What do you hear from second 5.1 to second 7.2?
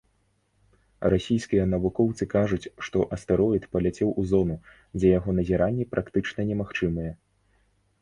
яго назіранні практычна немагчымыя.